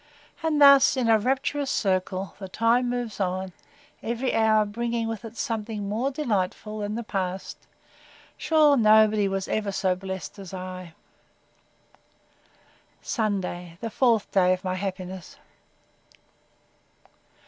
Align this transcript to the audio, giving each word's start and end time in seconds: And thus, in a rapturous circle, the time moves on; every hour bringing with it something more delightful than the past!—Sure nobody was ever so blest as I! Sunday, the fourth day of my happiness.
And 0.41 0.59
thus, 0.59 0.97
in 0.97 1.07
a 1.09 1.19
rapturous 1.19 1.69
circle, 1.69 2.33
the 2.39 2.47
time 2.49 2.89
moves 2.89 3.19
on; 3.19 3.53
every 4.01 4.33
hour 4.33 4.65
bringing 4.65 5.07
with 5.07 5.23
it 5.23 5.37
something 5.37 5.87
more 5.87 6.09
delightful 6.09 6.79
than 6.79 6.95
the 6.95 7.03
past!—Sure 7.03 8.77
nobody 8.77 9.27
was 9.27 9.47
ever 9.47 9.71
so 9.71 9.95
blest 9.95 10.39
as 10.39 10.55
I! 10.55 10.95
Sunday, 13.03 13.77
the 13.79 13.91
fourth 13.91 14.31
day 14.31 14.53
of 14.53 14.63
my 14.63 14.73
happiness. 14.73 15.37